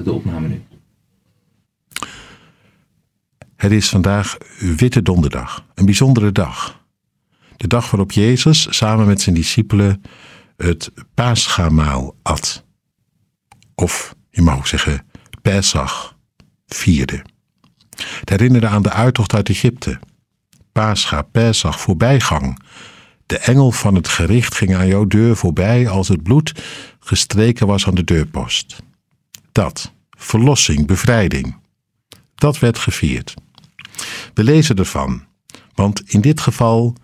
[0.00, 0.62] de opname nu.
[3.56, 6.80] Het is vandaag Witte Donderdag, een bijzondere dag.
[7.56, 10.02] De dag waarop Jezus samen met zijn discipelen
[10.56, 12.64] het paasgamaal at.
[13.74, 15.06] Of je mag ook zeggen
[15.42, 16.16] Pesach
[16.66, 17.24] vierde.
[18.20, 20.00] Het herinnerde aan de uittocht uit Egypte.
[20.72, 22.58] Pascha, Pesach, voorbijgang.
[23.26, 26.52] De engel van het gericht ging aan jouw deur voorbij als het bloed
[26.98, 28.82] gestreken was aan de deurpost.
[29.52, 31.56] Dat, verlossing, bevrijding,
[32.34, 33.34] dat werd gevierd.
[34.34, 35.24] We lezen ervan,
[35.74, 36.94] want in dit geval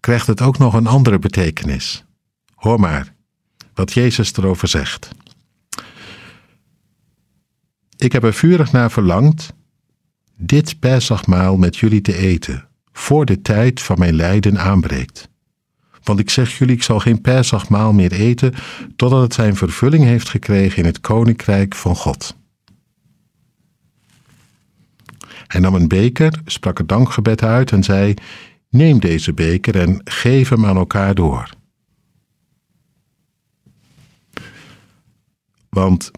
[0.00, 2.04] krijgt het ook nog een andere betekenis.
[2.54, 3.14] Hoor maar
[3.74, 5.10] wat Jezus erover zegt.
[7.96, 9.52] Ik heb er vurig naar verlangd
[10.42, 15.29] dit Pesachmaal met jullie te eten, voor de tijd van mijn lijden aanbreekt.
[16.02, 18.54] Want ik zeg jullie, ik zal geen Pesachmaal meer eten,
[18.96, 22.36] totdat het zijn vervulling heeft gekregen in het koninkrijk van God.
[25.46, 28.14] Hij nam een beker, sprak het dankgebed uit en zei:
[28.68, 31.50] Neem deze beker en geef hem aan elkaar door.
[35.68, 36.10] Want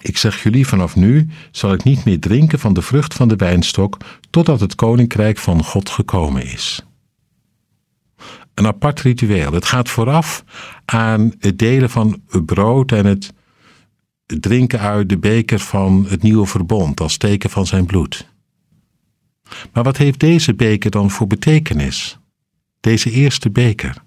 [0.00, 3.36] ik zeg jullie, vanaf nu zal ik niet meer drinken van de vrucht van de
[3.36, 3.96] wijnstok,
[4.30, 6.84] totdat het koninkrijk van God gekomen is.
[8.54, 9.52] Een apart ritueel.
[9.52, 10.44] Het gaat vooraf
[10.84, 13.32] aan het delen van brood en het
[14.26, 18.28] drinken uit de beker van het nieuwe verbond als teken van zijn bloed.
[19.72, 22.18] Maar wat heeft deze beker dan voor betekenis?
[22.80, 24.02] Deze eerste beker.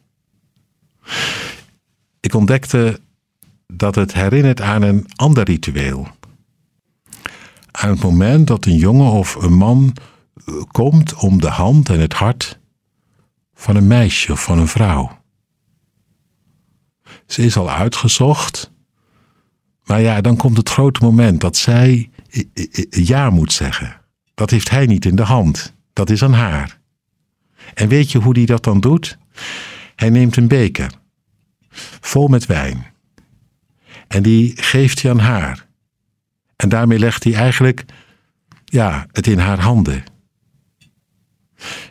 [2.20, 3.00] Ik ontdekte
[3.68, 6.08] dat het herinnert aan een ander ritueel.
[7.72, 9.94] Aan het moment dat een jongen of een man
[10.72, 12.60] komt om de hand en het hart
[13.64, 15.22] van een meisje of van een vrouw.
[17.26, 18.72] Ze is al uitgezocht,
[19.84, 22.10] maar ja, dan komt het grote moment dat zij
[22.90, 24.02] ja moet zeggen.
[24.34, 26.80] Dat heeft hij niet in de hand, dat is aan haar.
[27.74, 29.18] En weet je hoe hij dat dan doet?
[29.96, 30.92] Hij neemt een beker
[32.00, 32.86] vol met wijn
[34.08, 35.68] en die geeft hij aan haar.
[36.56, 37.86] En daarmee legt hij eigenlijk
[38.66, 40.04] ja, het in haar handen.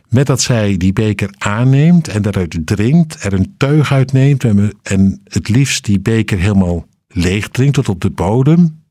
[0.08, 4.44] Met dat zij die beker aanneemt en daaruit drinkt, er een teug uitneemt
[4.82, 8.82] en het liefst die beker helemaal leeg drinkt tot op de bodem,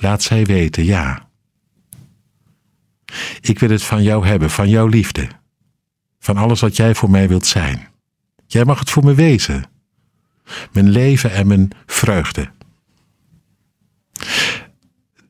[0.00, 1.28] laat zij weten, ja.
[3.40, 5.28] Ik wil het van jou hebben, van jouw liefde.
[6.18, 7.88] Van alles wat jij voor mij wilt zijn.
[8.46, 9.64] Jij mag het voor me wezen
[10.72, 12.50] mijn leven en mijn vreugde.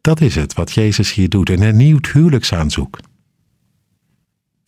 [0.01, 2.99] Dat is het wat Jezus hier doet, een hernieuwd huwelijksaanzoek.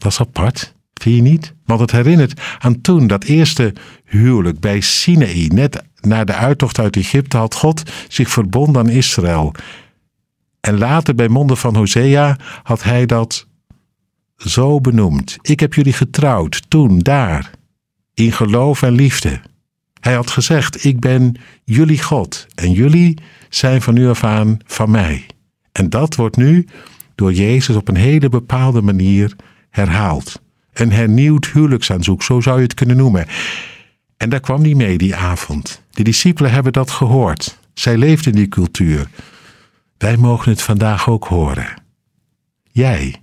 [0.05, 1.55] Dat is apart, vind je niet?
[1.65, 3.73] Want het herinnert aan toen, dat eerste
[4.05, 5.47] huwelijk bij Sinaï.
[5.47, 9.55] Net na de uittocht uit Egypte had God zich verbonden aan Israël.
[10.61, 13.47] En later bij monden van Hosea had hij dat
[14.37, 15.37] zo benoemd.
[15.41, 17.51] Ik heb jullie getrouwd, toen, daar,
[18.15, 19.41] in geloof en liefde.
[20.01, 24.91] Hij had gezegd: Ik ben jullie God en jullie zijn van nu af aan van
[24.91, 25.27] mij.
[25.73, 26.67] En dat wordt nu
[27.15, 29.37] door Jezus op een hele bepaalde manier
[29.75, 30.43] herhaald.
[30.73, 33.27] Een hernieuwd huwelijksaanzoek, zo zou je het kunnen noemen.
[34.17, 35.83] En daar kwam hij mee die avond.
[35.91, 37.59] De discipelen hebben dat gehoord.
[37.75, 39.09] Zij leefden in die cultuur.
[39.99, 41.75] Wij mogen het vandaag ook horen.
[42.63, 43.23] Jij,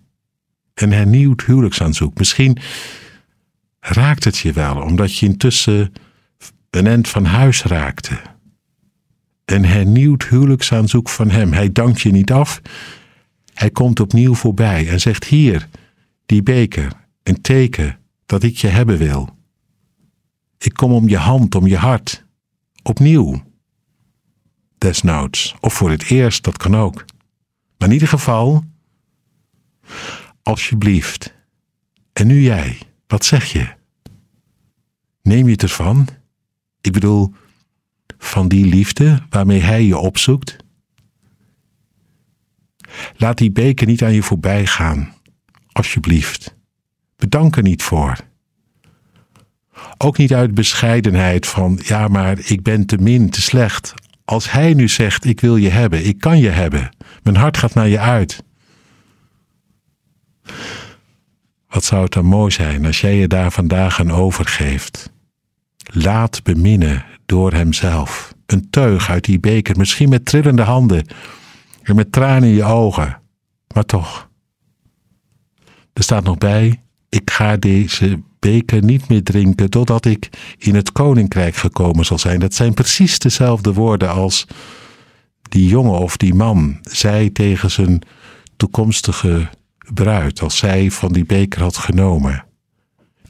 [0.74, 2.18] een hernieuwd huwelijksaanzoek.
[2.18, 2.58] Misschien
[3.80, 5.94] raakt het je wel, omdat je intussen
[6.70, 8.20] een end van huis raakte.
[9.46, 11.54] Een hernieuwd huwelijksaanzoek van hem.
[11.54, 12.62] Hij dankt je niet af.
[13.54, 15.68] Hij komt opnieuw voorbij en zegt: Hier,
[16.32, 16.94] die beker,
[17.24, 19.38] een teken dat ik je hebben wil.
[20.58, 22.26] Ik kom om je hand, om je hart.
[22.84, 23.44] Opnieuw.
[24.78, 27.06] Desnoods, of voor het eerst, dat kan ook.
[27.78, 28.64] Maar in ieder geval,
[30.44, 31.34] alsjeblieft.
[32.14, 33.74] En nu jij, wat zeg je?
[35.22, 36.08] Neem je het ervan?
[36.82, 37.34] Ik bedoel,
[38.18, 40.56] van die liefde waarmee Hij je opzoekt.
[43.16, 45.14] Laat die beker niet aan je voorbij gaan,
[45.72, 46.56] alsjeblieft.
[47.16, 48.16] Bedank er niet voor.
[49.98, 53.94] Ook niet uit bescheidenheid van, ja, maar ik ben te min, te slecht.
[54.26, 57.74] Als Hij nu zegt, ik wil je hebben, ik kan je hebben, mijn hart gaat
[57.74, 58.44] naar je uit.
[61.68, 65.12] Wat zou het dan mooi zijn als jij je daar vandaag aan overgeeft
[65.94, 68.34] laat beminnen door Hemzelf.
[68.46, 71.06] Een teug uit die beker, misschien met trillende handen
[71.84, 73.22] en met tranen in je ogen,
[73.74, 74.30] maar toch.
[75.94, 80.92] Er staat nog bij: Ik ga deze beker niet meer drinken totdat ik in het
[80.92, 82.40] koninkrijk gekomen zal zijn.
[82.40, 84.48] Dat zijn precies dezelfde woorden als
[85.42, 88.02] die jongen of die man zei tegen zijn
[88.58, 89.50] toekomstige
[89.94, 92.46] bruid, als zij van die beker had genomen.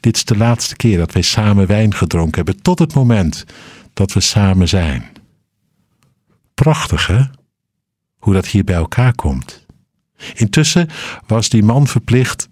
[0.00, 3.44] Dit is de laatste keer dat wij samen wijn gedronken hebben, tot het moment
[3.92, 5.04] dat we samen zijn.
[6.54, 7.22] Prachtig, hè?
[8.16, 9.61] Hoe dat hier bij elkaar komt.
[10.34, 10.88] Intussen
[11.26, 12.48] was die man verplicht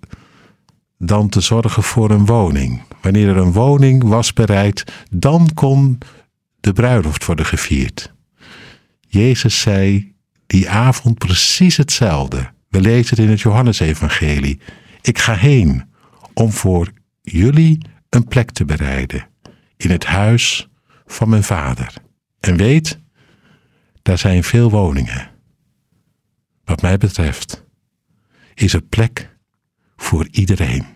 [0.98, 2.82] dan te zorgen voor een woning.
[3.00, 5.98] Wanneer er een woning was bereid, dan kon
[6.60, 8.12] de bruiloft worden gevierd.
[9.00, 10.12] Jezus zei
[10.46, 12.50] die avond precies hetzelfde.
[12.68, 14.60] We lezen het in het Johannesevangelie.
[15.02, 15.84] Ik ga heen
[16.34, 16.90] om voor
[17.22, 17.78] jullie
[18.08, 19.26] een plek te bereiden
[19.76, 20.68] in het huis
[21.06, 21.92] van mijn vader.
[22.40, 22.98] En weet,
[24.02, 25.29] daar zijn veel woningen.
[26.70, 27.64] Wat mij betreft
[28.54, 29.36] is er plek
[29.96, 30.86] voor iedereen.